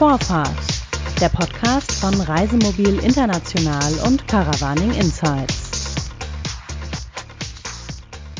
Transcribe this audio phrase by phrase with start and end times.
[0.00, 0.48] Vorfahrt,
[1.20, 6.10] der Podcast von Reisemobil International und Caravaning Insights.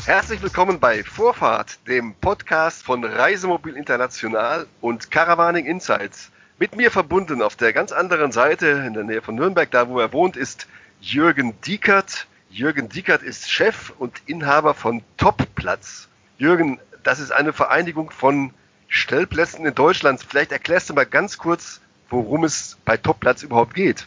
[0.07, 6.31] Herzlich willkommen bei Vorfahrt, dem Podcast von Reisemobil International und Caravaning Insights.
[6.57, 9.99] Mit mir verbunden auf der ganz anderen Seite, in der Nähe von Nürnberg, da wo
[9.99, 10.65] er wohnt, ist
[10.99, 12.25] Jürgen Diekert.
[12.49, 16.07] Jürgen Diekert ist Chef und Inhaber von Topplatz.
[16.39, 18.51] Jürgen, das ist eine Vereinigung von
[18.91, 20.19] Stellplätzen in Deutschland.
[20.21, 24.05] Vielleicht erklärst du mal ganz kurz, worum es bei Topplatz überhaupt geht.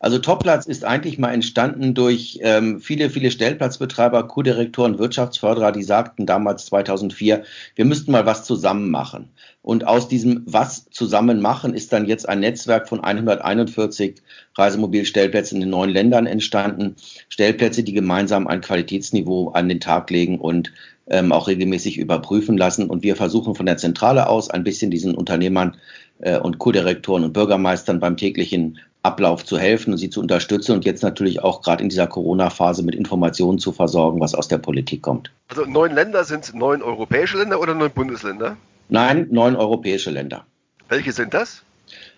[0.00, 6.26] Also Topplatz ist eigentlich mal entstanden durch ähm, viele, viele Stellplatzbetreiber, Co-Direktoren, Wirtschaftsförderer, die sagten
[6.26, 7.44] damals 2004,
[7.76, 9.30] wir müssten mal was zusammen machen.
[9.62, 14.16] Und aus diesem was zusammen machen ist dann jetzt ein Netzwerk von 141
[14.58, 16.96] Reisemobilstellplätzen in neun Ländern entstanden.
[17.30, 20.72] Stellplätze, die gemeinsam ein Qualitätsniveau an den Tag legen und
[21.06, 22.88] ähm, auch regelmäßig überprüfen lassen.
[22.88, 25.76] Und wir versuchen von der Zentrale aus ein bisschen diesen Unternehmern
[26.20, 30.86] äh, und Co-Direktoren und Bürgermeistern beim täglichen Ablauf zu helfen und sie zu unterstützen und
[30.86, 35.02] jetzt natürlich auch gerade in dieser Corona-Phase mit Informationen zu versorgen, was aus der Politik
[35.02, 35.30] kommt.
[35.48, 38.56] Also neun Länder sind neun europäische Länder oder neun Bundesländer?
[38.88, 40.46] Nein, neun europäische Länder.
[40.88, 41.62] Welche sind das?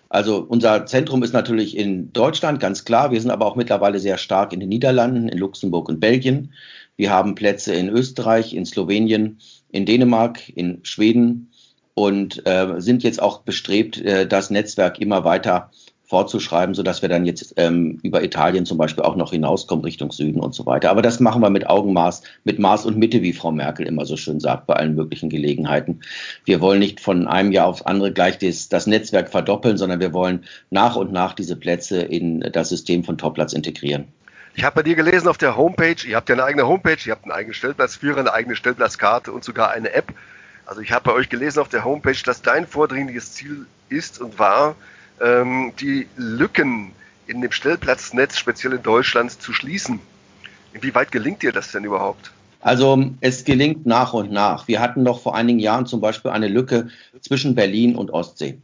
[0.09, 3.11] Also unser Zentrum ist natürlich in Deutschland, ganz klar.
[3.11, 6.53] Wir sind aber auch mittlerweile sehr stark in den Niederlanden, in Luxemburg und Belgien.
[6.97, 9.39] Wir haben Plätze in Österreich, in Slowenien,
[9.71, 11.51] in Dänemark, in Schweden
[11.93, 15.71] und äh, sind jetzt auch bestrebt, äh, das Netzwerk immer weiter
[16.07, 20.39] fortzuschreiben, sodass wir dann jetzt ähm, über Italien zum Beispiel auch noch hinauskommen Richtung Süden
[20.39, 20.89] und so weiter.
[20.89, 24.15] Aber das machen wir mit Augenmaß, mit Maß und Mitte, wie Frau Merkel immer so
[24.15, 25.99] schön sagt, bei allen möglichen Gelegenheiten.
[26.45, 30.13] Wir wollen nicht von einem Jahr aufs andere gleich das, das Netzwerk verdoppeln, sondern wir
[30.13, 34.05] wollen nach und nach diese Plätze in das System von Topplatz integrieren.
[34.57, 37.11] Ich habe bei dir gelesen auf der Homepage, ihr habt ja eine eigene Homepage, ihr
[37.11, 40.11] habt einen eigenen Stellplatzführer, eine eigene Stellplatzkarte und sogar eine App.
[40.65, 44.39] Also ich habe bei euch gelesen auf der Homepage, dass dein vordringliches Ziel ist und
[44.39, 44.75] war,
[45.21, 46.93] ähm, die Lücken
[47.27, 49.99] in dem Stellplatznetz, speziell in Deutschland, zu schließen.
[50.73, 52.31] Inwieweit gelingt dir das denn überhaupt?
[52.59, 54.67] Also es gelingt nach und nach.
[54.67, 56.89] Wir hatten noch vor einigen Jahren zum Beispiel eine Lücke
[57.21, 58.57] zwischen Berlin und Ostsee.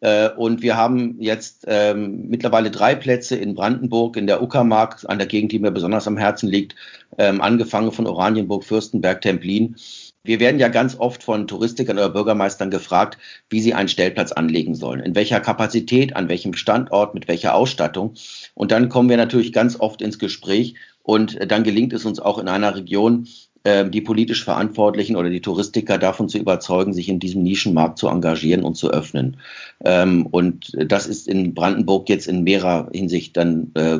[0.00, 5.18] Äh, und wir haben jetzt ähm, mittlerweile drei Plätze in Brandenburg, in der Uckermark, an
[5.18, 6.74] der Gegend, die mir besonders am Herzen liegt,
[7.18, 9.76] ähm, angefangen von Oranienburg, Fürstenberg, Templin.
[10.24, 14.74] Wir werden ja ganz oft von Touristikern oder Bürgermeistern gefragt, wie sie einen Stellplatz anlegen
[14.74, 18.14] sollen, in welcher Kapazität, an welchem Standort, mit welcher Ausstattung.
[18.54, 22.38] Und dann kommen wir natürlich ganz oft ins Gespräch und dann gelingt es uns auch
[22.38, 23.26] in einer Region,
[23.64, 28.62] die politisch Verantwortlichen oder die Touristiker davon zu überzeugen, sich in diesem Nischenmarkt zu engagieren
[28.62, 29.38] und zu öffnen.
[29.84, 33.98] Ähm, und das ist in Brandenburg jetzt in mehrerer Hinsicht dann äh,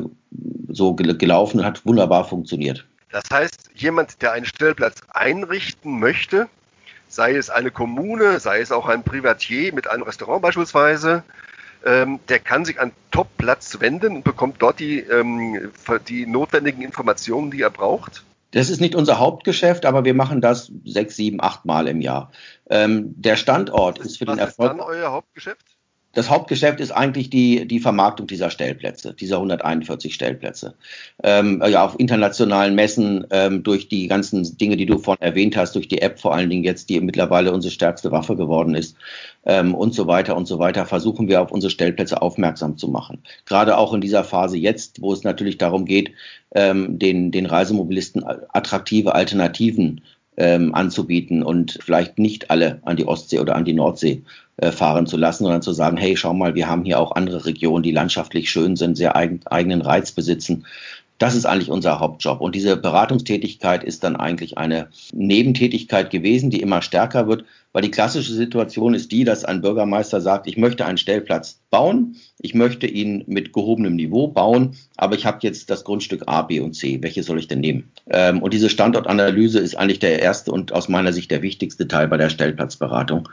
[0.69, 2.85] so gelaufen und hat wunderbar funktioniert.
[3.11, 6.47] Das heißt, jemand, der einen Stellplatz einrichten möchte,
[7.07, 11.23] sei es eine Kommune, sei es auch ein Privatier mit einem Restaurant beispielsweise,
[11.85, 15.05] ähm, der kann sich an Top-Platz wenden und bekommt dort die,
[16.07, 18.23] die notwendigen Informationen, die er braucht.
[18.51, 22.31] Das ist nicht unser Hauptgeschäft, aber wir machen das sechs, sieben, acht Mal im Jahr.
[22.69, 24.71] Ähm, der Standort ist, für den Erfolg.
[24.71, 25.78] Was ist dann euer Hauptgeschäft?
[26.13, 30.73] Das Hauptgeschäft ist eigentlich die, die Vermarktung dieser Stellplätze, dieser 141 Stellplätze.
[31.23, 35.75] Ähm, ja, auf internationalen Messen, ähm, durch die ganzen Dinge, die du vorhin erwähnt hast,
[35.75, 38.97] durch die App vor allen Dingen jetzt, die mittlerweile unsere stärkste Waffe geworden ist,
[39.45, 43.23] ähm, und so weiter und so weiter, versuchen wir auf unsere Stellplätze aufmerksam zu machen.
[43.45, 46.11] Gerade auch in dieser Phase jetzt, wo es natürlich darum geht,
[46.55, 50.01] ähm, den, den Reisemobilisten attraktive Alternativen
[50.39, 54.23] ähm, anzubieten und vielleicht nicht alle an die Ostsee oder an die Nordsee
[54.57, 57.45] äh, fahren zu lassen, sondern zu sagen, hey, schau mal, wir haben hier auch andere
[57.45, 60.65] Regionen, die landschaftlich schön sind, sehr eigen, eigenen Reiz besitzen.
[61.17, 62.39] Das ist eigentlich unser Hauptjob.
[62.39, 67.91] Und diese Beratungstätigkeit ist dann eigentlich eine Nebentätigkeit gewesen, die immer stärker wird, weil die
[67.91, 72.87] klassische Situation ist die, dass ein Bürgermeister sagt, ich möchte einen Stellplatz bauen, ich möchte
[72.87, 77.01] ihn mit gehobenem Niveau bauen, aber ich habe jetzt das Grundstück A, B und C.
[77.01, 77.91] Welches soll ich denn nehmen?
[78.09, 82.07] Ähm, und diese Standortanalyse ist eigentlich der erste und aus meiner Sicht der wichtigste Teil
[82.07, 83.29] bei der Stellplatzberatung.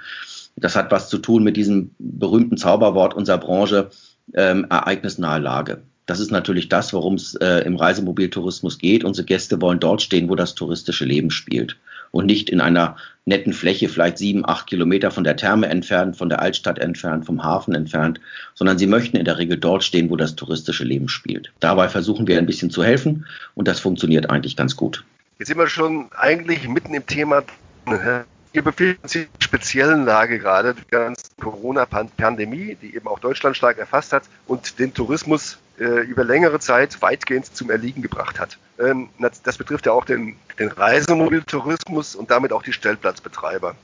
[0.56, 3.90] Das hat was zu tun mit diesem berühmten Zauberwort unserer Branche,
[4.34, 5.82] ähm, ereignisnahe Lage.
[6.06, 9.02] Das ist natürlich das, worum es äh, im Reisemobiltourismus geht.
[9.04, 11.78] Unsere Gäste wollen dort stehen, wo das touristische Leben spielt
[12.16, 12.96] und nicht in einer
[13.26, 17.44] netten Fläche, vielleicht sieben, acht Kilometer von der Therme entfernt, von der Altstadt entfernt, vom
[17.44, 18.20] Hafen entfernt,
[18.54, 21.52] sondern sie möchten in der Regel dort stehen, wo das touristische Leben spielt.
[21.60, 25.04] Dabei versuchen wir ein bisschen zu helfen und das funktioniert eigentlich ganz gut.
[25.38, 27.42] Jetzt sind wir schon eigentlich mitten im Thema.
[27.84, 33.58] Wir befinden uns in einer speziellen Lage gerade, die ganze Corona-Pandemie, die eben auch Deutschland
[33.58, 38.58] stark erfasst hat und den Tourismus äh, über längere Zeit weitgehend zum Erliegen gebracht hat.
[38.78, 43.74] Ähm, das betrifft ja auch den, den Reisemobiltourismus und damit auch die Stellplatzbetreiber.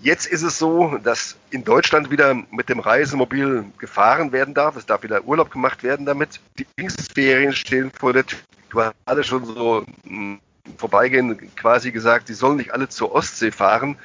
[0.00, 4.76] Jetzt ist es so, dass in Deutschland wieder mit dem Reisemobil gefahren werden darf.
[4.76, 6.40] Es darf wieder Urlaub gemacht werden damit.
[6.58, 8.38] Die Pfingstferien stehen vor der Tür.
[8.70, 10.38] Du hast alle schon so hm,
[10.76, 13.96] vorbeigehen quasi gesagt, die sollen nicht alle zur Ostsee fahren.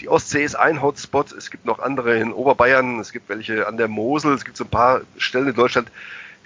[0.00, 1.32] Die Ostsee ist ein Hotspot.
[1.32, 3.00] Es gibt noch andere in Oberbayern.
[3.00, 4.34] Es gibt welche an der Mosel.
[4.34, 5.90] Es gibt so ein paar Stellen in Deutschland,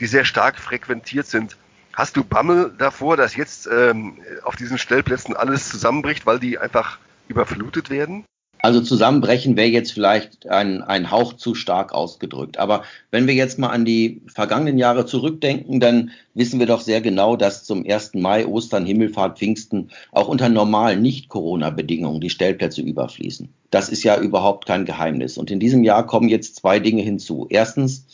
[0.01, 1.57] die sehr stark frequentiert sind.
[1.93, 6.99] Hast du Bammel davor, dass jetzt ähm, auf diesen Stellplätzen alles zusammenbricht, weil die einfach
[7.29, 8.25] überflutet werden?
[8.65, 12.59] Also zusammenbrechen wäre jetzt vielleicht ein, ein Hauch zu stark ausgedrückt.
[12.59, 17.03] Aber wenn wir jetzt mal an die vergangenen Jahre zurückdenken, dann wissen wir doch sehr
[17.03, 18.15] genau, dass zum 1.
[18.15, 23.51] Mai, Ostern, Himmelfahrt, Pfingsten auch unter normalen Nicht-Corona-Bedingungen die Stellplätze überfließen.
[23.71, 25.37] Das ist ja überhaupt kein Geheimnis.
[25.37, 27.47] Und in diesem Jahr kommen jetzt zwei Dinge hinzu.
[27.51, 28.07] Erstens,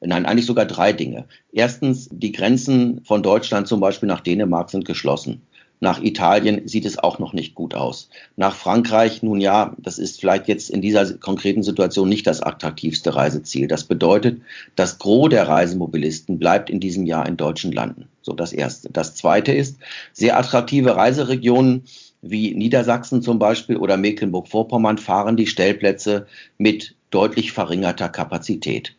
[0.00, 1.24] Nein, eigentlich sogar drei Dinge.
[1.52, 5.42] Erstens, die Grenzen von Deutschland zum Beispiel nach Dänemark sind geschlossen.
[5.80, 8.08] Nach Italien sieht es auch noch nicht gut aus.
[8.36, 13.14] Nach Frankreich, nun ja, das ist vielleicht jetzt in dieser konkreten Situation nicht das attraktivste
[13.14, 13.68] Reiseziel.
[13.68, 14.40] Das bedeutet,
[14.74, 18.08] das Gros der Reisemobilisten bleibt in diesem Jahr in deutschen Landen.
[18.22, 18.88] So das Erste.
[18.90, 19.76] Das Zweite ist,
[20.12, 21.84] sehr attraktive Reiseregionen
[22.22, 26.26] wie Niedersachsen zum Beispiel oder Mecklenburg-Vorpommern fahren die Stellplätze
[26.56, 28.94] mit deutlich verringerter Kapazität.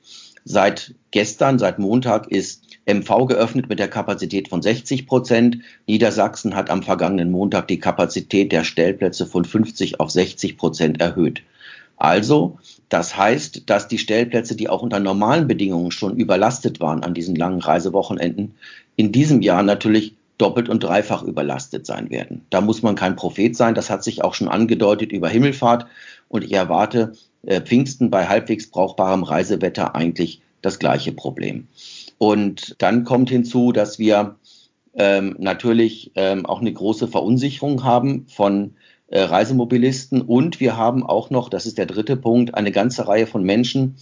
[0.50, 5.58] Seit gestern, seit Montag ist MV geöffnet mit der Kapazität von 60 Prozent.
[5.88, 11.44] Niedersachsen hat am vergangenen Montag die Kapazität der Stellplätze von 50 auf 60 Prozent erhöht.
[11.98, 17.14] Also, das heißt, dass die Stellplätze, die auch unter normalen Bedingungen schon überlastet waren an
[17.14, 18.56] diesen langen Reisewochenenden,
[18.96, 22.46] in diesem Jahr natürlich doppelt und dreifach überlastet sein werden.
[22.52, 23.76] Da muss man kein Prophet sein.
[23.76, 25.88] Das hat sich auch schon angedeutet über Himmelfahrt.
[26.30, 27.14] Und ich erwarte
[27.62, 31.68] Pfingsten bei halbwegs brauchbarem Reisewetter eigentlich das gleiche Problem.
[32.18, 34.36] Und dann kommt hinzu, dass wir
[34.96, 38.74] ähm, natürlich ähm, auch eine große Verunsicherung haben von
[39.08, 43.28] äh, Reisemobilisten und wir haben auch noch, das ist der dritte Punkt, eine ganze Reihe
[43.28, 43.96] von Menschen,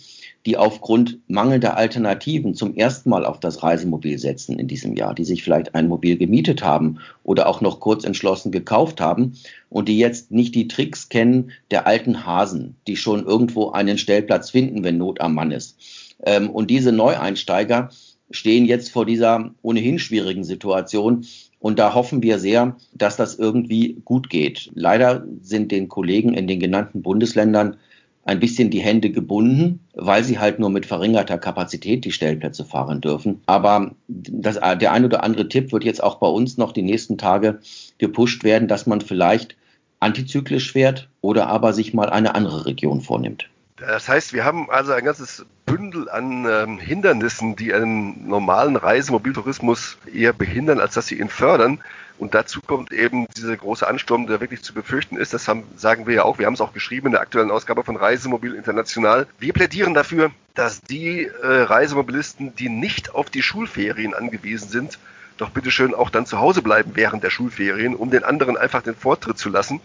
[0.45, 5.25] die aufgrund mangelnder Alternativen zum ersten Mal auf das Reisemobil setzen in diesem Jahr, die
[5.25, 9.33] sich vielleicht ein Mobil gemietet haben oder auch noch kurz entschlossen gekauft haben
[9.69, 14.51] und die jetzt nicht die Tricks kennen der alten Hasen, die schon irgendwo einen Stellplatz
[14.51, 15.77] finden, wenn Not am Mann ist.
[16.23, 17.89] Ähm, und diese Neueinsteiger
[18.31, 21.25] stehen jetzt vor dieser ohnehin schwierigen Situation.
[21.59, 24.69] Und da hoffen wir sehr, dass das irgendwie gut geht.
[24.75, 27.77] Leider sind den Kollegen in den genannten Bundesländern
[28.25, 32.99] ein bisschen die Hände gebunden, weil sie halt nur mit verringerter Kapazität die Stellplätze fahren
[32.99, 33.41] dürfen.
[33.45, 37.19] Aber das, der ein oder andere Tipp wird jetzt auch bei uns noch die nächsten
[37.19, 37.59] Tage
[37.99, 39.55] gepusht werden, dass man vielleicht
[39.99, 43.47] antizyklisch fährt oder aber sich mal eine andere Region vornimmt.
[43.77, 49.97] Das heißt, wir haben also ein ganzes Bündel an ähm, Hindernissen, die einen normalen Reisemobiltourismus
[50.11, 51.79] eher behindern, als dass sie ihn fördern.
[52.17, 55.33] Und dazu kommt eben dieser große Ansturm, der wirklich zu befürchten ist.
[55.33, 56.39] Das haben, sagen wir ja auch.
[56.39, 59.27] Wir haben es auch geschrieben in der aktuellen Ausgabe von Reisemobil International.
[59.37, 64.97] Wir plädieren dafür, dass die äh, Reisemobilisten, die nicht auf die Schulferien angewiesen sind,
[65.37, 68.95] doch bitteschön auch dann zu Hause bleiben während der Schulferien, um den anderen einfach den
[68.95, 69.81] Vortritt zu lassen.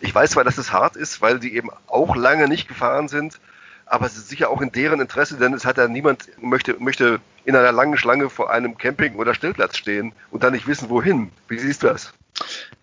[0.00, 3.38] Ich weiß zwar, dass es hart ist, weil die eben auch lange nicht gefahren sind,
[3.90, 7.20] aber es ist sicher auch in deren Interesse, denn es hat ja niemand möchte, möchte
[7.44, 11.30] in einer langen Schlange vor einem Camping- oder Stellplatz stehen und dann nicht wissen, wohin.
[11.48, 12.12] Wie siehst du das?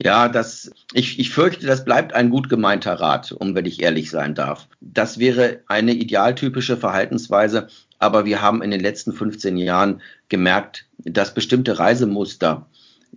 [0.01, 4.09] Ja, das, ich, ich fürchte, das bleibt ein gut gemeinter Rat, um wenn ich ehrlich
[4.09, 4.67] sein darf.
[4.81, 7.67] Das wäre eine idealtypische Verhaltensweise,
[7.99, 12.65] aber wir haben in den letzten 15 Jahren gemerkt, dass bestimmte Reisemuster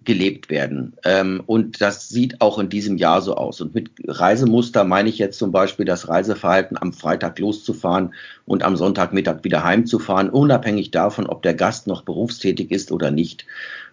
[0.04, 0.94] gelebt werden.
[1.04, 3.60] Ähm, und das sieht auch in diesem Jahr so aus.
[3.60, 8.14] Und mit Reisemuster meine ich jetzt zum Beispiel das Reiseverhalten, am Freitag loszufahren
[8.46, 13.46] und am Sonntagmittag wieder heimzufahren, unabhängig davon, ob der Gast noch berufstätig ist oder nicht.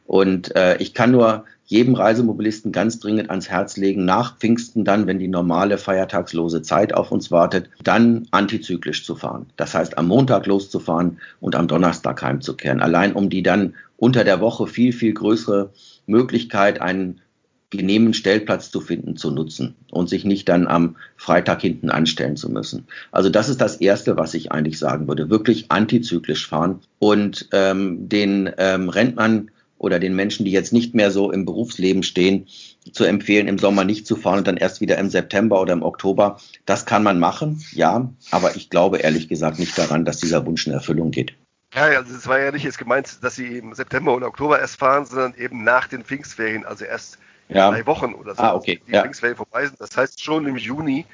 [0.06, 5.08] Und äh, ich kann nur jedem Reisemobilisten ganz dringend ans Herz legen, nach Pfingsten dann,
[5.08, 9.48] wenn die normale feiertagslose Zeit auf uns wartet, dann antizyklisch zu fahren.
[9.58, 12.82] Das heißt, am Montag loszufahren und am Donnerstag heimzukehren.
[12.82, 15.72] Allein um die dann unter der Woche viel, viel größere
[16.08, 17.22] Möglichkeit, einen
[17.70, 22.50] genehmen Stellplatz zu finden, zu nutzen und sich nicht dann am Freitag hinten anstellen zu
[22.50, 22.88] müssen.
[23.12, 25.30] Also das ist das Erste, was ich eigentlich sagen würde.
[25.30, 31.12] Wirklich antizyklisch fahren und ähm, den ähm, Rentnern oder den Menschen, die jetzt nicht mehr
[31.12, 32.48] so im Berufsleben stehen,
[32.92, 35.84] zu empfehlen, im Sommer nicht zu fahren und dann erst wieder im September oder im
[35.84, 36.40] Oktober.
[36.66, 40.66] Das kann man machen, ja, aber ich glaube ehrlich gesagt nicht daran, dass dieser Wunsch
[40.66, 41.34] in Erfüllung geht.
[41.76, 44.80] Ja, also es war ja nicht jetzt gemeint, dass sie im September oder Oktober erst
[44.80, 47.18] fahren, sondern eben nach den Pfingstferien, also erst
[47.50, 47.70] ja.
[47.70, 48.42] drei Wochen oder so.
[48.42, 48.82] Ah, okay.
[48.88, 49.02] Die ja.
[49.02, 49.80] Pfingstferien vorbei sind.
[49.82, 51.06] Das heißt schon im Juni,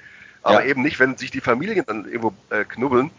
[0.43, 0.69] aber ja.
[0.69, 3.09] eben nicht, wenn sich die Familien dann irgendwo äh, knubbeln.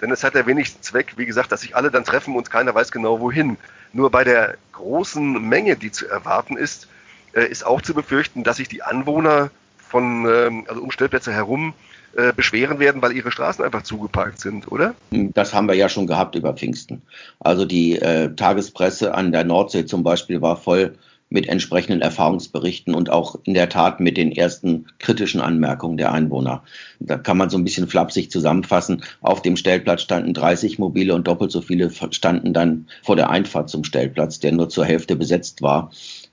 [0.00, 2.74] Denn es hat ja wenig Zweck, wie gesagt, dass sich alle dann treffen und keiner
[2.74, 3.56] weiß genau wohin.
[3.92, 6.88] Nur bei der großen Menge, die zu erwarten ist,
[7.32, 11.74] äh, ist auch zu befürchten, dass sich die Anwohner von, ähm, also um Stellplätze herum
[12.16, 14.94] äh, beschweren werden, weil ihre Straßen einfach zugeparkt sind, oder?
[15.10, 17.02] Das haben wir ja schon gehabt über Pfingsten.
[17.40, 20.96] Also die äh, Tagespresse an der Nordsee zum Beispiel war voll
[21.34, 26.62] mit entsprechenden Erfahrungsberichten und auch in der Tat mit den ersten kritischen Anmerkungen der Einwohner.
[27.00, 29.02] Da kann man so ein bisschen flapsig zusammenfassen.
[29.20, 33.68] Auf dem Stellplatz standen 30 mobile und doppelt so viele standen dann vor der Einfahrt
[33.68, 35.90] zum Stellplatz, der nur zur Hälfte besetzt war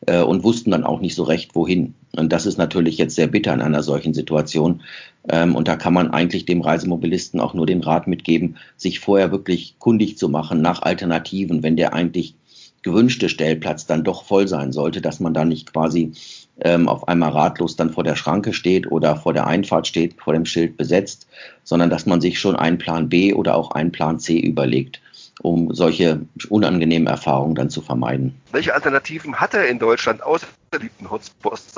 [0.08, 1.93] äh, und wussten dann auch nicht so recht, wohin.
[2.15, 4.81] Und das ist natürlich jetzt sehr bitter in einer solchen Situation.
[5.29, 9.31] Ähm, und da kann man eigentlich dem Reisemobilisten auch nur den Rat mitgeben, sich vorher
[9.31, 12.36] wirklich kundig zu machen nach Alternativen, wenn der eigentlich
[12.84, 16.13] gewünschte Stellplatz dann doch voll sein sollte, dass man da nicht quasi
[16.62, 20.34] ähm, auf einmal ratlos dann vor der Schranke steht oder vor der Einfahrt steht, vor
[20.34, 21.27] dem Schild besetzt,
[21.63, 25.01] sondern dass man sich schon einen Plan B oder auch einen Plan C überlegt,
[25.42, 28.36] um solche unangenehmen Erfahrungen dann zu vermeiden.
[28.52, 31.74] Welche Alternativen hat er in Deutschland außer den Hotspots?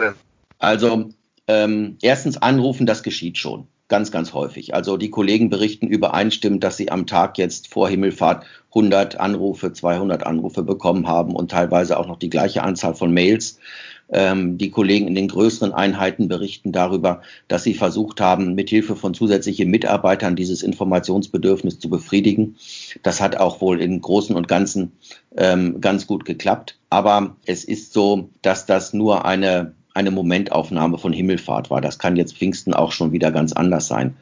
[0.60, 1.10] Also
[1.48, 4.74] ähm, erstens anrufen, das geschieht schon ganz, ganz häufig.
[4.74, 10.25] Also die Kollegen berichten übereinstimmend, dass sie am Tag jetzt vor Himmelfahrt 100 Anrufe, 200
[10.25, 13.60] Anrufe bekommen haben und teilweise auch noch die gleiche Anzahl von Mails.
[14.13, 19.13] Ähm, die Kollegen in den größeren Einheiten berichten darüber, dass sie versucht haben, mithilfe von
[19.13, 22.55] zusätzlichen Mitarbeitern dieses Informationsbedürfnis zu befriedigen.
[23.01, 24.93] Das hat auch wohl im Großen und Ganzen
[25.36, 26.77] ähm, ganz gut geklappt.
[26.89, 31.82] Aber es ist so, dass das nur eine eine Momentaufnahme von Himmelfahrt war.
[31.82, 34.15] Das kann jetzt Pfingsten auch schon wieder ganz anders sein.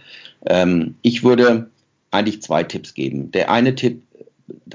[0.46, 1.70] Ähm, ich würde
[2.12, 3.32] eigentlich zwei Tipps geben.
[3.32, 4.04] Der eine Tipp,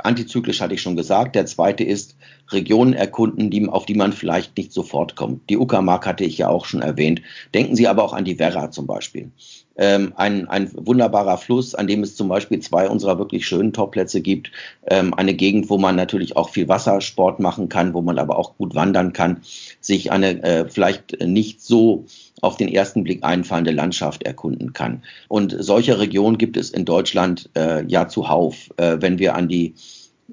[0.02, 1.34] antizyklisch hatte ich schon gesagt.
[1.34, 2.16] Der zweite ist,
[2.50, 5.48] Regionen erkunden, die, auf die man vielleicht nicht sofort kommt.
[5.50, 7.22] Die Uckermark hatte ich ja auch schon erwähnt.
[7.54, 9.30] Denken Sie aber auch an die Werra zum Beispiel
[9.78, 14.20] ähm, ein, ein wunderbarer Fluss, an dem es zum Beispiel zwei unserer wirklich schönen Topplätze
[14.20, 14.50] gibt.
[14.86, 18.56] Ähm, eine Gegend, wo man natürlich auch viel Wassersport machen kann, wo man aber auch
[18.56, 19.42] gut wandern kann,
[19.80, 22.06] sich eine äh, vielleicht nicht so
[22.42, 25.02] auf den ersten Blick einfallende Landschaft erkunden kann.
[25.28, 28.68] Und solche Regionen gibt es in Deutschland äh, ja zuhauf.
[28.76, 29.74] Äh, wenn wir an die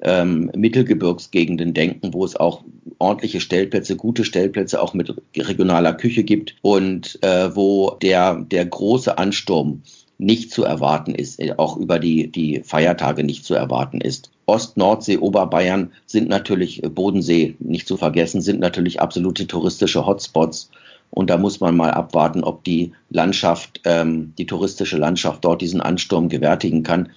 [0.01, 2.63] ähm, Mittelgebirgsgegenden denken, wo es auch
[2.99, 9.17] ordentliche Stellplätze, gute Stellplätze auch mit regionaler Küche gibt und äh, wo der, der große
[9.17, 9.81] Ansturm
[10.17, 14.31] nicht zu erwarten ist, äh, auch über die, die Feiertage nicht zu erwarten ist.
[14.45, 20.69] Ost, Nordsee, Oberbayern sind natürlich, äh, Bodensee nicht zu vergessen, sind natürlich absolute touristische Hotspots.
[21.13, 25.79] Und da muss man mal abwarten, ob die Landschaft, ähm, die touristische Landschaft dort diesen
[25.79, 27.09] Ansturm gewärtigen kann.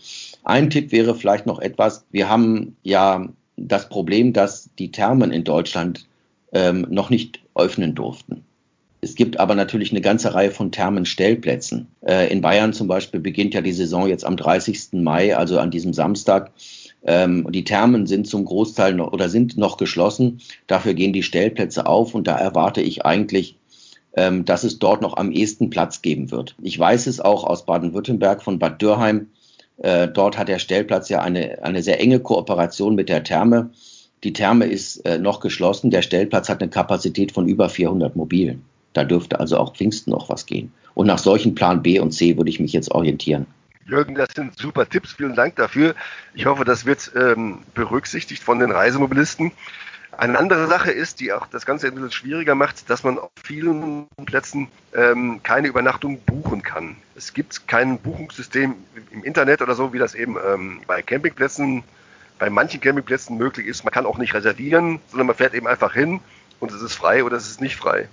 [0.45, 3.27] Ein Tipp wäre vielleicht noch etwas, wir haben ja
[3.57, 6.07] das Problem, dass die Thermen in Deutschland
[6.53, 8.45] ähm, noch nicht öffnen durften.
[9.01, 11.87] Es gibt aber natürlich eine ganze Reihe von Thermenstellplätzen.
[12.03, 14.93] Äh, in Bayern zum Beispiel beginnt ja die Saison jetzt am 30.
[14.93, 16.51] Mai, also an diesem Samstag.
[17.05, 20.41] Ähm, die Thermen sind zum Großteil noch, oder sind noch geschlossen.
[20.67, 23.56] Dafür gehen die Stellplätze auf und da erwarte ich eigentlich,
[24.17, 26.57] ähm, dass es dort noch am ehesten Platz geben wird.
[26.61, 29.29] Ich weiß es auch aus Baden-Württemberg von Bad Dürheim,
[29.79, 33.71] äh, dort hat der Stellplatz ja eine, eine sehr enge Kooperation mit der Therme.
[34.25, 35.91] Die Therme ist äh, noch geschlossen.
[35.91, 38.63] Der Stellplatz hat eine Kapazität von über 400 Mobilen.
[38.93, 40.73] Da dürfte also auch Pfingsten noch was gehen.
[40.95, 43.47] Und nach solchen Plan B und C würde ich mich jetzt orientieren.
[43.87, 45.13] Jürgen, das sind super Tipps.
[45.13, 45.95] Vielen Dank dafür.
[46.35, 49.53] Ich hoffe, das wird ähm, berücksichtigt von den Reisemobilisten.
[50.13, 53.31] Eine andere Sache ist, die auch das Ganze ein bisschen schwieriger macht, dass man auf
[53.43, 56.97] vielen Plätzen ähm, keine Übernachtung buchen kann.
[57.15, 58.75] Es gibt kein Buchungssystem
[59.11, 61.85] im Internet oder so, wie das eben ähm, bei Campingplätzen,
[62.39, 63.85] bei manchen Campingplätzen möglich ist.
[63.85, 66.21] Man kann auch nicht reservieren, sondern man fährt eben einfach hin
[66.61, 68.09] und es ist frei oder es ist nicht frei.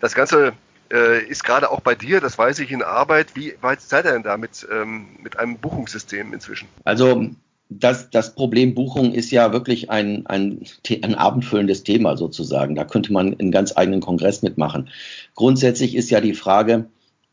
[0.00, 0.54] Das Ganze
[0.90, 3.34] äh, ist gerade auch bei dir, das weiß ich, in Arbeit.
[3.34, 6.68] Wie weit seid ihr denn da mit, ähm, mit einem Buchungssystem inzwischen?
[6.84, 7.30] Also
[7.78, 10.60] das, das Problem Buchung ist ja wirklich ein, ein,
[11.02, 12.74] ein abendfüllendes Thema sozusagen.
[12.74, 14.88] Da könnte man einen ganz eigenen Kongress mitmachen.
[15.34, 16.86] Grundsätzlich ist ja die Frage,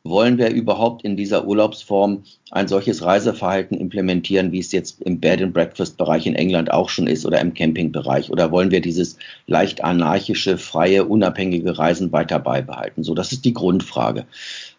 [0.03, 5.41] wollen wir überhaupt in dieser Urlaubsform ein solches Reiseverhalten implementieren, wie es jetzt im Bed
[5.41, 8.31] and Breakfast Bereich in England auch schon ist oder im Campingbereich?
[8.31, 13.03] Oder wollen wir dieses leicht anarchische, freie, unabhängige Reisen weiter beibehalten?
[13.03, 14.25] So, das ist die Grundfrage.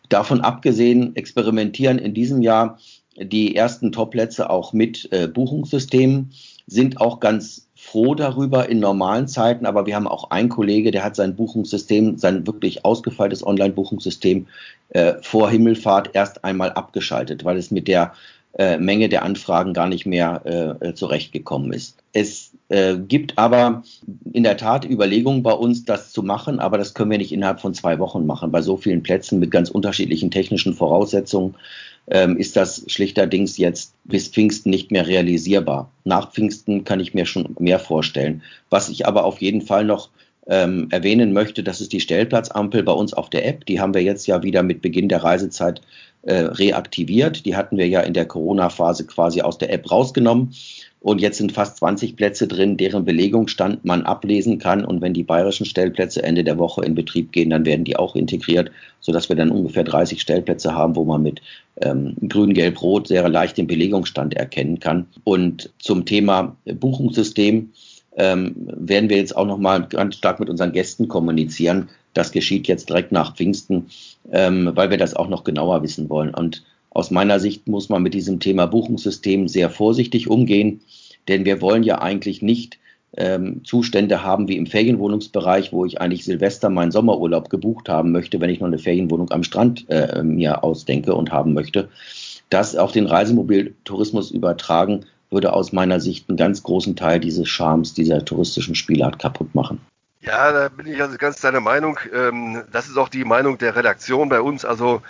[0.08, 2.78] Davon abgesehen, experimentieren in diesem Jahr
[3.20, 6.32] die ersten Top-Plätze auch mit äh, Buchungssystemen,
[6.66, 11.02] sind auch ganz froh darüber in normalen Zeiten, aber wir haben auch einen Kollege, der
[11.02, 14.46] hat sein Buchungssystem, sein wirklich ausgefeiltes Online-Buchungssystem
[14.90, 18.12] äh, vor Himmelfahrt erst einmal abgeschaltet, weil es mit der
[18.58, 21.96] äh, Menge der Anfragen gar nicht mehr äh, äh zurechtgekommen ist.
[22.12, 23.82] Es äh, gibt aber
[24.32, 27.60] in der Tat Überlegungen bei uns, das zu machen, aber das können wir nicht innerhalb
[27.60, 28.50] von zwei Wochen machen.
[28.50, 31.54] Bei so vielen Plätzen mit ganz unterschiedlichen technischen Voraussetzungen
[32.10, 35.90] ähm, ist das schlichterdings jetzt bis Pfingsten nicht mehr realisierbar.
[36.04, 38.42] Nach Pfingsten kann ich mir schon mehr vorstellen.
[38.68, 40.10] Was ich aber auf jeden Fall noch
[40.46, 43.66] ähm, erwähnen möchte, das ist die Stellplatzampel bei uns auf der App.
[43.66, 45.80] Die haben wir jetzt ja wieder mit Beginn der Reisezeit
[46.22, 47.46] äh, reaktiviert.
[47.46, 50.54] Die hatten wir ja in der Corona-Phase quasi aus der App rausgenommen.
[51.02, 54.84] Und jetzt sind fast 20 Plätze drin, deren Belegungsstand man ablesen kann.
[54.84, 58.14] Und wenn die bayerischen Stellplätze Ende der Woche in Betrieb gehen, dann werden die auch
[58.14, 58.70] integriert,
[59.00, 61.40] sodass wir dann ungefähr 30 Stellplätze haben, wo man mit
[61.80, 65.06] ähm, grün, gelb, rot sehr leicht den Belegungsstand erkennen kann.
[65.24, 67.70] Und zum Thema Buchungssystem
[68.16, 71.88] ähm, werden wir jetzt auch noch mal ganz stark mit unseren Gästen kommunizieren.
[72.14, 73.86] Das geschieht jetzt direkt nach Pfingsten,
[74.30, 76.34] ähm, weil wir das auch noch genauer wissen wollen.
[76.34, 80.80] Und aus meiner Sicht muss man mit diesem Thema Buchungssystem sehr vorsichtig umgehen,
[81.28, 82.78] denn wir wollen ja eigentlich nicht
[83.16, 88.40] ähm, Zustände haben wie im Ferienwohnungsbereich, wo ich eigentlich Silvester meinen Sommerurlaub gebucht haben möchte,
[88.40, 91.88] wenn ich noch eine Ferienwohnung am Strand äh, mir ausdenke und haben möchte.
[92.50, 97.94] Das auf den Reisemobiltourismus übertragen, würde aus meiner Sicht einen ganz großen Teil dieses Charmes
[97.94, 99.80] dieser touristischen Spielart kaputt machen.
[100.20, 101.98] Ja, da bin ich also ganz deiner Meinung.
[102.12, 104.64] Ähm, das ist auch die Meinung der Redaktion bei uns.
[104.64, 105.02] Also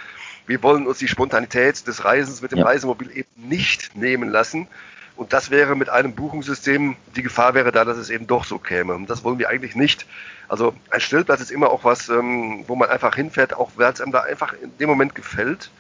[0.47, 2.65] wir wollen uns die Spontanität des Reisens mit dem ja.
[2.65, 4.69] Reisemobil eben nicht nehmen lassen.
[5.17, 8.59] Und das wäre mit einem Buchungssystem, die Gefahr wäre da, dass es eben doch so
[8.59, 8.95] käme.
[8.95, 10.07] Und das wollen wir eigentlich nicht.
[10.49, 14.01] Also ein Stellplatz ist immer auch was, ähm, wo man einfach hinfährt, auch weil es
[14.01, 15.71] einem da einfach in dem Moment gefällt.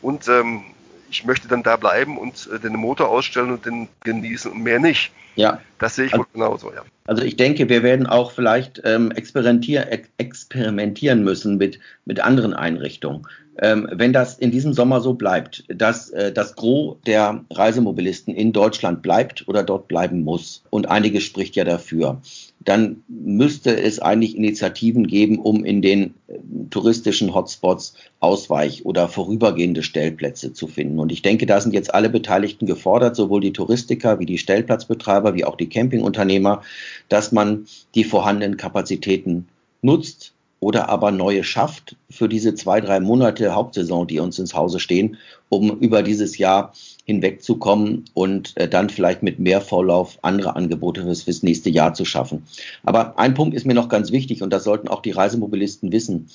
[0.00, 0.62] Und ähm,
[1.10, 4.78] ich möchte dann da bleiben und äh, den Motor ausstellen und den genießen und mehr
[4.78, 5.12] nicht.
[5.36, 5.60] Ja.
[5.78, 6.82] Das sehe ich also, genauso, ja.
[7.04, 9.86] Also ich denke, wir werden auch vielleicht ähm, experimentier
[10.18, 13.26] experimentieren müssen mit, mit anderen Einrichtungen.
[13.58, 18.52] Ähm, wenn das in diesem Sommer so bleibt, dass äh, das Gros der Reisemobilisten in
[18.52, 22.20] Deutschland bleibt oder dort bleiben muss, und einiges spricht ja dafür,
[22.60, 26.34] dann müsste es eigentlich Initiativen geben, um in den äh,
[26.68, 30.98] touristischen Hotspots Ausweich- oder vorübergehende Stellplätze zu finden.
[30.98, 35.34] Und ich denke, da sind jetzt alle Beteiligten gefordert, sowohl die Touristiker wie die Stellplatzbetreiber
[35.34, 36.62] wie auch die Campingunternehmer,
[37.08, 39.46] dass man die vorhandenen Kapazitäten
[39.80, 44.80] nutzt, oder aber neue schafft für diese zwei, drei Monate Hauptsaison, die uns ins Hause
[44.80, 46.72] stehen, um über dieses Jahr
[47.04, 52.04] hinwegzukommen und äh, dann vielleicht mit mehr Vorlauf andere Angebote fürs, fürs nächste Jahr zu
[52.04, 52.42] schaffen.
[52.84, 56.28] Aber ein Punkt ist mir noch ganz wichtig und das sollten auch die Reisemobilisten wissen.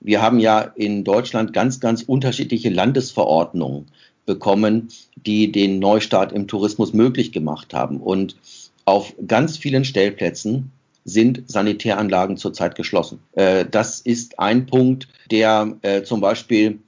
[0.00, 3.86] Wir haben ja in Deutschland ganz, ganz unterschiedliche Landesverordnungen
[4.26, 4.88] bekommen,
[5.26, 7.98] die den Neustart im Tourismus möglich gemacht haben.
[7.98, 8.36] Und
[8.84, 10.70] auf ganz vielen Stellplätzen
[11.04, 13.18] sind Sanitäranlagen zurzeit geschlossen.
[13.32, 16.78] Äh, das ist ein Punkt, der äh, zum Beispiel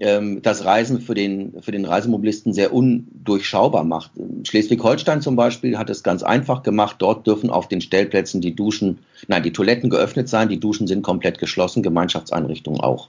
[0.00, 4.12] ähm, das Reisen für den, für den Reisemobilisten sehr undurchschaubar macht.
[4.44, 6.96] Schleswig-Holstein zum Beispiel hat es ganz einfach gemacht.
[6.98, 11.02] Dort dürfen auf den Stellplätzen die Duschen, nein, die Toiletten geöffnet sein, die Duschen sind
[11.02, 13.08] komplett geschlossen, Gemeinschaftseinrichtungen auch.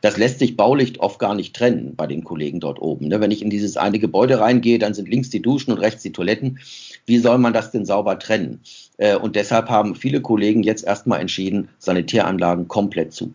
[0.00, 3.08] Das lässt sich baulich oft gar nicht trennen bei den Kollegen dort oben.
[3.08, 3.20] Ne?
[3.20, 6.12] Wenn ich in dieses eine Gebäude reingehe, dann sind links die Duschen und rechts die
[6.12, 6.58] Toiletten.
[7.06, 8.60] Wie soll man das denn sauber trennen?
[8.96, 13.32] Äh, und deshalb haben viele Kollegen jetzt erstmal entschieden, Sanitäranlagen komplett zu.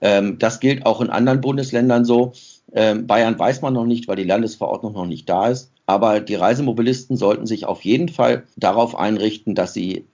[0.00, 2.32] Ähm, das gilt auch in anderen Bundesländern so.
[2.74, 5.70] Ähm, Bayern weiß man noch nicht, weil die Landesverordnung noch nicht da ist.
[5.86, 10.04] Aber die Reisemobilisten sollten sich auf jeden Fall darauf einrichten, dass sie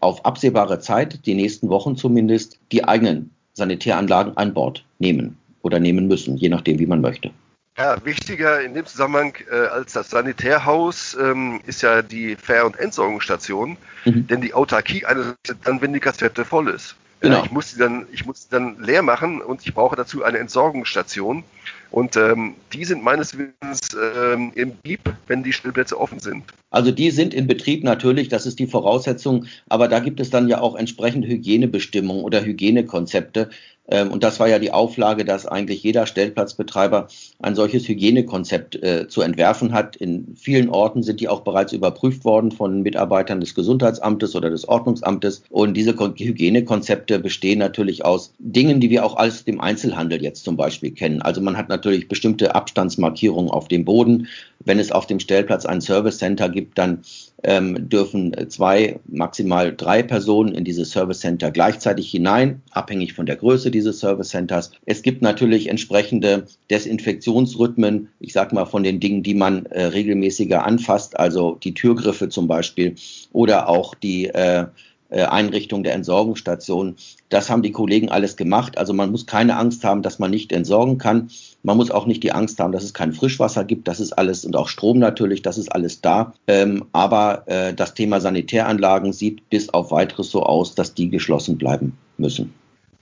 [0.00, 6.06] auf absehbare Zeit, die nächsten Wochen zumindest, die eigenen Sanitäranlagen an Bord nehmen oder nehmen
[6.06, 7.30] müssen, je nachdem, wie man möchte.
[7.78, 12.76] Ja, wichtiger in dem Zusammenhang äh, als das Sanitärhaus ähm, ist ja die Fähr- und
[12.76, 14.26] Entsorgungsstation, mhm.
[14.26, 16.96] denn die Autarkie eines dann, wenn die Kassette voll ist.
[17.20, 17.38] Genau.
[17.38, 20.24] Ja, ich muss sie dann, ich muss sie dann leer machen und ich brauche dazu
[20.24, 21.44] eine Entsorgungsstation.
[21.90, 23.80] Und ähm, die sind meines Wissens
[24.16, 26.44] ähm, im Betrieb, wenn die Stellplätze offen sind.
[26.70, 30.48] Also die sind in Betrieb natürlich, das ist die Voraussetzung, aber da gibt es dann
[30.48, 33.48] ja auch entsprechend Hygienebestimmungen oder Hygienekonzepte.
[33.90, 37.08] Ähm, und das war ja die Auflage, dass eigentlich jeder Stellplatzbetreiber
[37.40, 39.96] ein solches Hygienekonzept äh, zu entwerfen hat.
[39.96, 44.68] In vielen Orten sind die auch bereits überprüft worden von Mitarbeitern des Gesundheitsamtes oder des
[44.68, 45.42] Ordnungsamtes.
[45.48, 50.56] Und diese Hygienekonzepte bestehen natürlich aus Dingen, die wir auch aus dem Einzelhandel jetzt zum
[50.56, 51.22] Beispiel kennen.
[51.22, 54.28] Also man hat natürlich bestimmte Abstandsmarkierungen auf dem Boden.
[54.64, 57.02] Wenn es auf dem Stellplatz ein Service Center gibt, dann
[57.42, 63.36] ähm, dürfen zwei, maximal drei Personen in dieses Service Center gleichzeitig hinein, abhängig von der
[63.36, 64.72] Größe dieses Service Centers.
[64.86, 70.64] Es gibt natürlich entsprechende Desinfektionsrhythmen, ich sage mal von den Dingen, die man äh, regelmäßiger
[70.64, 72.96] anfasst, also die Türgriffe zum Beispiel
[73.32, 74.66] oder auch die äh,
[75.10, 76.96] Einrichtung der Entsorgungsstation.
[77.28, 78.78] Das haben die Kollegen alles gemacht.
[78.78, 81.30] Also man muss keine Angst haben, dass man nicht entsorgen kann.
[81.62, 83.88] Man muss auch nicht die Angst haben, dass es kein Frischwasser gibt.
[83.88, 86.34] Das ist alles und auch Strom natürlich, das ist alles da.
[86.46, 91.58] Ähm, aber äh, das Thema Sanitäranlagen sieht bis auf weiteres so aus, dass die geschlossen
[91.58, 92.54] bleiben müssen.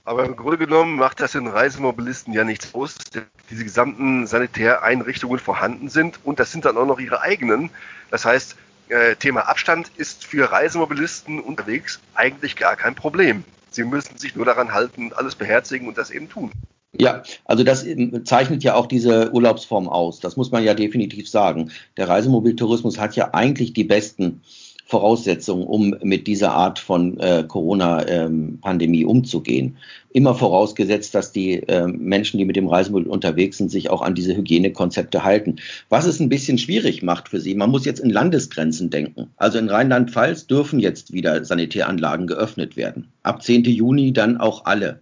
[0.07, 5.37] Aber im Grunde genommen macht das den Reisemobilisten ja nichts aus, dass diese gesamten Sanitäreinrichtungen
[5.37, 7.69] vorhanden sind und das sind dann auch noch ihre eigenen.
[8.09, 8.55] Das heißt,
[8.89, 13.43] äh, Thema Abstand ist für Reisemobilisten unterwegs eigentlich gar kein Problem.
[13.69, 16.51] Sie müssen sich nur daran halten, alles beherzigen und das eben tun.
[16.99, 17.85] Ja, also das
[18.23, 20.19] zeichnet ja auch diese Urlaubsform aus.
[20.19, 21.71] Das muss man ja definitiv sagen.
[21.95, 24.41] Der Reisemobiltourismus hat ja eigentlich die besten
[24.87, 29.77] Voraussetzungen, um mit dieser Art von äh, Corona-Pandemie ähm, umzugehen.
[30.11, 34.15] Immer vorausgesetzt, dass die äh, Menschen, die mit dem Reisemobil unterwegs sind, sich auch an
[34.15, 35.57] diese Hygienekonzepte halten.
[35.89, 39.27] Was es ein bisschen schwierig macht für sie, man muss jetzt in Landesgrenzen denken.
[39.35, 43.09] Also in Rheinland-Pfalz dürfen jetzt wieder Sanitäranlagen geöffnet werden.
[43.23, 43.65] Ab 10.
[43.65, 45.01] Juni dann auch alle.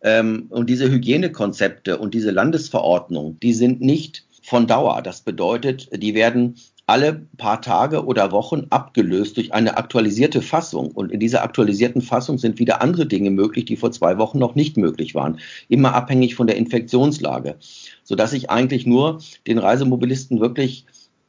[0.00, 5.02] Ähm, und diese Hygienekonzepte und diese Landesverordnung, die sind nicht von Dauer.
[5.02, 6.54] Das bedeutet, die werden
[6.86, 10.90] alle paar Tage oder Wochen abgelöst durch eine aktualisierte Fassung.
[10.90, 14.54] Und in dieser aktualisierten Fassung sind wieder andere Dinge möglich, die vor zwei Wochen noch
[14.54, 15.38] nicht möglich waren.
[15.68, 17.56] Immer abhängig von der Infektionslage.
[18.02, 20.84] Sodass ich eigentlich nur den Reisemobilisten wirklich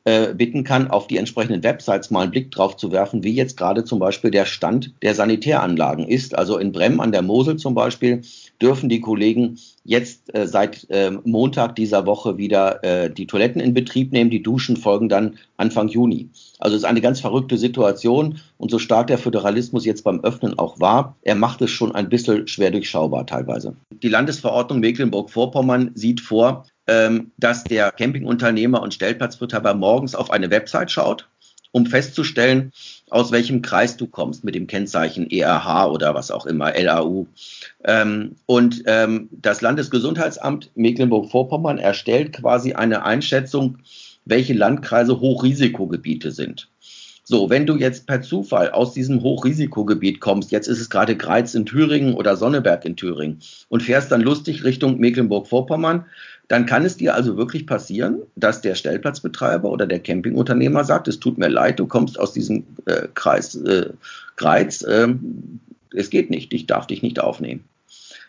[0.05, 3.57] äh, bitten kann, auf die entsprechenden Websites mal einen Blick drauf zu werfen, wie jetzt
[3.57, 6.37] gerade zum Beispiel der Stand der Sanitäranlagen ist.
[6.37, 8.21] Also in Brem an der Mosel zum Beispiel
[8.61, 13.73] dürfen die Kollegen jetzt äh, seit äh, Montag dieser Woche wieder äh, die Toiletten in
[13.73, 14.29] Betrieb nehmen.
[14.29, 16.29] Die Duschen folgen dann Anfang Juni.
[16.59, 20.57] Also es ist eine ganz verrückte Situation und so stark der Föderalismus jetzt beim Öffnen
[20.59, 23.75] auch war, er macht es schon ein bisschen schwer durchschaubar teilweise.
[23.91, 30.91] Die Landesverordnung Mecklenburg-Vorpommern sieht vor, ähm, dass der Campingunternehmer und Stellplatzbetreiber morgens auf eine Website
[30.91, 31.27] schaut,
[31.71, 32.71] um festzustellen,
[33.09, 37.27] aus welchem Kreis du kommst mit dem Kennzeichen ERH oder was auch immer, LAU.
[37.83, 43.79] Ähm, und ähm, das Landesgesundheitsamt Mecklenburg-Vorpommern erstellt quasi eine Einschätzung,
[44.25, 46.69] welche Landkreise Hochrisikogebiete sind.
[47.27, 51.55] So, wenn du jetzt per Zufall aus diesem Hochrisikogebiet kommst, jetzt ist es gerade Greiz
[51.55, 56.05] in Thüringen oder Sonneberg in Thüringen und fährst dann lustig Richtung Mecklenburg-Vorpommern,
[56.47, 61.19] dann kann es dir also wirklich passieren, dass der Stellplatzbetreiber oder der Campingunternehmer sagt, es
[61.19, 63.89] tut mir leid, du kommst aus diesem äh, Kreis äh,
[64.35, 65.07] Greiz, äh,
[65.95, 67.63] es geht nicht, ich darf dich nicht aufnehmen.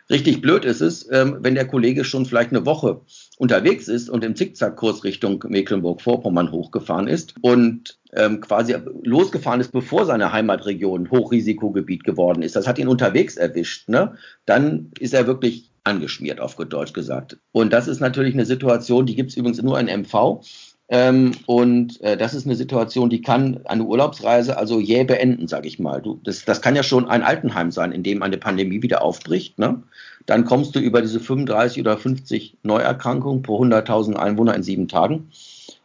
[0.09, 3.01] Richtig blöd ist es, ähm, wenn der Kollege schon vielleicht eine Woche
[3.39, 10.07] unterwegs ist und im Zickzackkurs Richtung Mecklenburg-Vorpommern hochgefahren ist und ähm, quasi losgefahren ist, bevor
[10.07, 12.57] seine Heimatregion Hochrisikogebiet geworden ist.
[12.57, 13.89] Das hat ihn unterwegs erwischt.
[13.89, 14.15] Ne?
[14.47, 17.39] Dann ist er wirklich angeschmiert, auf gut Deutsch gesagt.
[17.53, 20.41] Und das ist natürlich eine Situation, die gibt es übrigens nur in MV.
[20.89, 25.67] Ähm, und äh, das ist eine Situation, die kann eine Urlaubsreise also jäh beenden, sage
[25.67, 26.01] ich mal.
[26.01, 29.59] Du, das, das kann ja schon ein Altenheim sein, in dem eine Pandemie wieder aufbricht.
[29.59, 29.83] Ne?
[30.27, 35.31] Dann kommst du über diese 35 oder 50 Neuerkrankungen pro 100.000 Einwohner in sieben Tagen.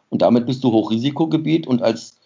[0.08, 2.18] Und damit bist du Hochrisikogebiet und als,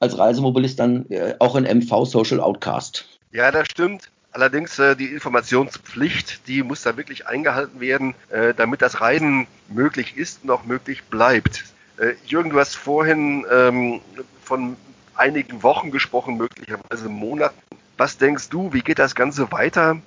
[0.00, 3.06] als Reisemobilist dann äh, auch in MV Social Outcast.
[3.32, 4.10] Ja, das stimmt.
[4.32, 10.16] Allerdings äh, die Informationspflicht, die muss da wirklich eingehalten werden, äh, damit das Reisen möglich
[10.16, 11.64] ist und auch möglich bleibt.
[11.96, 14.00] Äh, Jürgen, du hast vorhin ähm,
[14.42, 14.76] von
[15.14, 17.58] einigen Wochen gesprochen, möglicherweise Monaten.
[17.96, 20.00] Was denkst du, wie geht das Ganze weiter?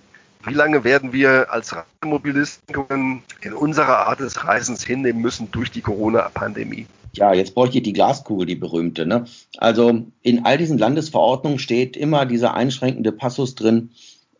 [0.45, 5.81] Wie lange werden wir als Reisemobilisten in unserer Art des Reisens hinnehmen müssen durch die
[5.81, 6.87] Corona-Pandemie?
[7.13, 9.05] Ja, jetzt bräuchte ich die Glaskugel, die berühmte.
[9.05, 9.25] Ne?
[9.57, 13.89] Also in all diesen Landesverordnungen steht immer dieser einschränkende Passus drin,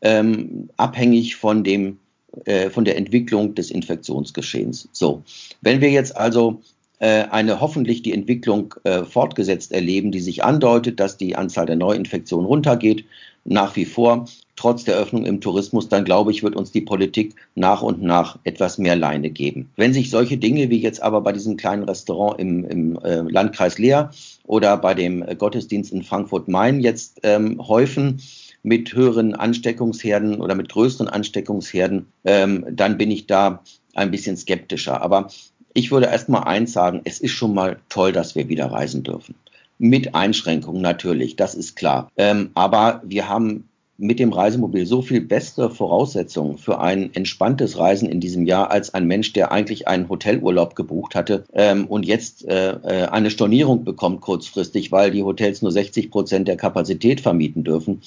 [0.02, 2.00] ähm, abhängig von dem
[2.46, 4.88] äh, von der Entwicklung des Infektionsgeschehens.
[4.94, 5.24] So,
[5.62, 6.62] wenn wir jetzt also
[7.06, 12.46] eine hoffentlich die Entwicklung äh, fortgesetzt erleben, die sich andeutet, dass die Anzahl der Neuinfektionen
[12.46, 13.06] runtergeht,
[13.44, 17.36] nach wie vor, trotz der Öffnung im Tourismus, dann glaube ich, wird uns die Politik
[17.56, 19.72] nach und nach etwas mehr Leine geben.
[19.76, 23.80] Wenn sich solche Dinge wie jetzt aber bei diesem kleinen Restaurant im, im äh, Landkreis
[23.80, 24.12] Leer
[24.46, 28.22] oder bei dem Gottesdienst in Frankfurt-Main jetzt ähm, häufen,
[28.64, 33.64] mit höheren Ansteckungsherden oder mit größeren Ansteckungsherden, ähm, dann bin ich da
[33.96, 35.02] ein bisschen skeptischer.
[35.02, 35.30] Aber
[35.74, 39.04] ich würde erst mal eins sagen, es ist schon mal toll, dass wir wieder reisen
[39.04, 39.36] dürfen.
[39.78, 42.12] Mit Einschränkungen natürlich, das ist klar.
[42.18, 43.68] Ähm, aber wir haben
[44.02, 48.96] mit dem Reisemobil so viel bessere Voraussetzungen für ein entspanntes Reisen in diesem Jahr als
[48.96, 53.84] ein Mensch, der eigentlich einen Hotelurlaub gebucht hatte ähm, und jetzt äh, äh eine Stornierung
[53.84, 58.02] bekommt kurzfristig, weil die Hotels nur 60 Prozent der Kapazität vermieten dürfen.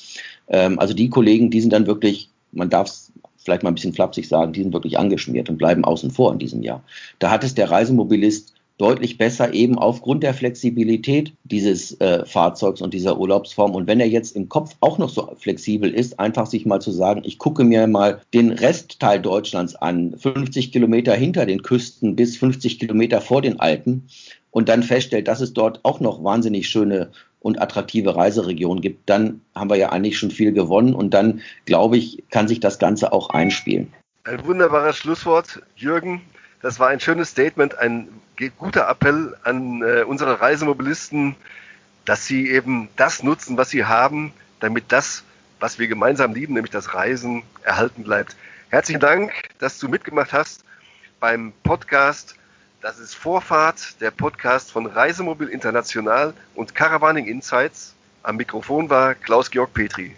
[0.48, 3.12] Ähm, also die Kollegen, die sind dann wirklich, man darf es
[3.44, 6.38] vielleicht mal ein bisschen flapsig sagen, die sind wirklich angeschmiert und bleiben außen vor in
[6.38, 6.82] diesem Jahr.
[7.18, 12.92] Da hat es der Reisemobilist deutlich besser eben aufgrund der Flexibilität dieses äh, Fahrzeugs und
[12.92, 13.72] dieser Urlaubsform.
[13.72, 16.90] Und wenn er jetzt im Kopf auch noch so flexibel ist, einfach sich mal zu
[16.90, 22.36] sagen, ich gucke mir mal den Restteil Deutschlands an, 50 Kilometer hinter den Küsten bis
[22.36, 24.08] 50 Kilometer vor den Alpen
[24.54, 29.40] und dann feststellt, dass es dort auch noch wahnsinnig schöne und attraktive Reiseregionen gibt, dann
[29.52, 33.12] haben wir ja eigentlich schon viel gewonnen und dann, glaube ich, kann sich das Ganze
[33.12, 33.92] auch einspielen.
[34.22, 36.22] Ein wunderbares Schlusswort, Jürgen.
[36.62, 38.08] Das war ein schönes Statement, ein
[38.56, 41.34] guter Appell an äh, unsere Reisemobilisten.
[42.04, 45.24] dass sie eben das nutzen, was sie haben, damit das,
[45.58, 48.36] was wir gemeinsam lieben, nämlich das Reisen, erhalten bleibt.
[48.68, 50.64] Herzlichen Dank, dass du mitgemacht hast
[51.18, 52.36] beim Podcast.
[52.84, 57.94] Das ist Vorfahrt, der Podcast von Reisemobil International und Caravaning Insights.
[58.22, 60.14] Am Mikrofon war Klaus-Georg Petri.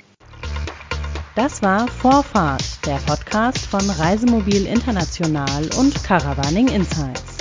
[1.37, 7.36] Das war Vorfahrt, der Podcast von Reisemobil International und Caravaning Insights.